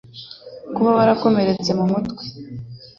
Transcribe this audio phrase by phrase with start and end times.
[0.75, 2.23] Kuba warakomeretse mu mutwe